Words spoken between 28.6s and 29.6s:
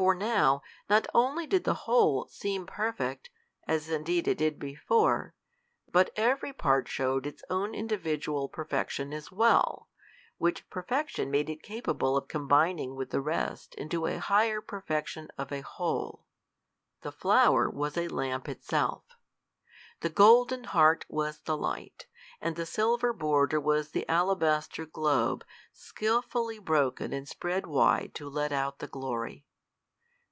the glory.